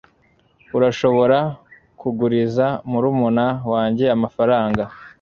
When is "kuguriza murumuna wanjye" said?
1.99-4.05